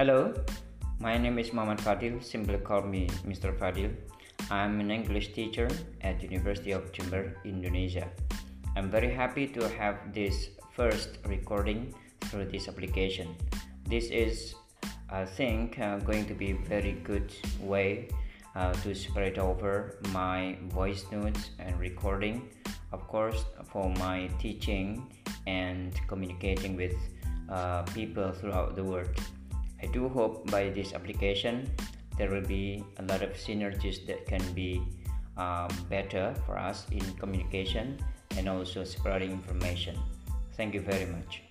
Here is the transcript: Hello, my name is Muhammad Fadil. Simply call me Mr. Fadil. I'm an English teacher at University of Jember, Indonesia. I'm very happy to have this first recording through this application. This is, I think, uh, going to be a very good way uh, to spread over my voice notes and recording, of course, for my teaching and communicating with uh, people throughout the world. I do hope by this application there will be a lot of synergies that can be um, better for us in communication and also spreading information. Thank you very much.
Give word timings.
Hello, 0.00 0.32
my 0.98 1.18
name 1.18 1.38
is 1.38 1.52
Muhammad 1.52 1.76
Fadil. 1.76 2.24
Simply 2.24 2.56
call 2.56 2.80
me 2.80 3.06
Mr. 3.28 3.54
Fadil. 3.54 3.94
I'm 4.50 4.80
an 4.80 4.90
English 4.90 5.34
teacher 5.34 5.68
at 6.00 6.22
University 6.22 6.70
of 6.72 6.90
Jember, 6.90 7.34
Indonesia. 7.44 8.08
I'm 8.76 8.90
very 8.90 9.12
happy 9.12 9.46
to 9.48 9.68
have 9.68 10.14
this 10.14 10.48
first 10.72 11.18
recording 11.26 11.92
through 12.22 12.46
this 12.46 12.66
application. 12.66 13.36
This 13.86 14.06
is, 14.06 14.54
I 15.10 15.26
think, 15.26 15.78
uh, 15.78 15.98
going 15.98 16.24
to 16.28 16.34
be 16.34 16.52
a 16.52 16.58
very 16.64 16.92
good 17.04 17.30
way 17.60 18.08
uh, 18.56 18.72
to 18.80 18.94
spread 18.94 19.38
over 19.38 19.98
my 20.14 20.56
voice 20.72 21.04
notes 21.12 21.50
and 21.58 21.78
recording, 21.78 22.48
of 22.94 23.06
course, 23.06 23.44
for 23.68 23.90
my 24.00 24.30
teaching 24.38 25.12
and 25.46 25.92
communicating 26.08 26.74
with 26.74 26.96
uh, 27.50 27.82
people 27.92 28.32
throughout 28.32 28.76
the 28.76 28.82
world. 28.82 29.12
I 29.82 29.86
do 29.86 30.08
hope 30.08 30.50
by 30.50 30.70
this 30.70 30.92
application 30.92 31.70
there 32.18 32.30
will 32.30 32.46
be 32.46 32.84
a 32.98 33.02
lot 33.02 33.22
of 33.22 33.30
synergies 33.32 34.06
that 34.06 34.26
can 34.26 34.42
be 34.52 34.82
um, 35.36 35.68
better 35.88 36.34
for 36.44 36.58
us 36.58 36.86
in 36.90 37.00
communication 37.14 37.98
and 38.36 38.48
also 38.48 38.84
spreading 38.84 39.30
information. 39.30 39.98
Thank 40.56 40.74
you 40.74 40.82
very 40.82 41.06
much. 41.06 41.49